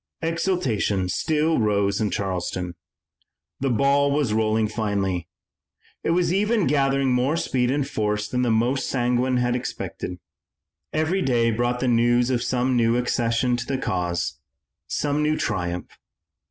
[0.23, 2.73] Exultation still rose in Charleston.
[3.59, 5.27] The ball was rolling finely.
[6.03, 10.17] It was even gathering more speed and force than the most sanguine had expected.
[10.91, 14.39] Every day brought the news of some new accession to the cause,
[14.87, 15.99] some new triumph.